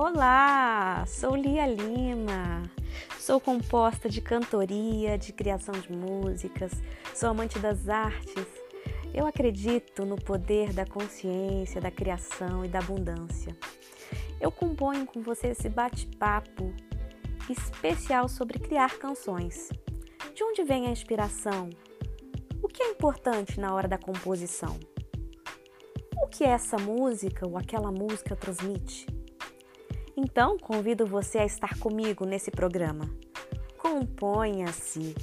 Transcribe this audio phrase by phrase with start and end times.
[0.00, 2.62] Olá, sou Lia Lima.
[3.18, 6.70] Sou composta de cantoria, de criação de músicas,
[7.12, 8.46] sou amante das artes.
[9.12, 13.56] Eu acredito no poder da consciência, da criação e da abundância.
[14.40, 16.72] Eu componho com você esse bate-papo
[17.50, 19.68] especial sobre criar canções.
[20.32, 21.70] De onde vem a inspiração?
[22.62, 24.78] O que é importante na hora da composição?
[26.22, 29.17] O que essa música ou aquela música transmite?
[30.20, 33.08] Então, convido você a estar comigo nesse programa.
[33.78, 35.14] Componha-se